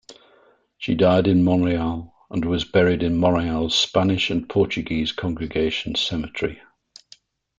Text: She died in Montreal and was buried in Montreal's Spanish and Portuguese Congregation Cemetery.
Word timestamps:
She 0.79 0.95
died 0.95 1.27
in 1.27 1.43
Montreal 1.43 2.11
and 2.31 2.43
was 2.45 2.65
buried 2.65 3.03
in 3.03 3.17
Montreal's 3.19 3.75
Spanish 3.75 4.31
and 4.31 4.49
Portuguese 4.49 5.11
Congregation 5.11 5.93
Cemetery. 5.93 6.59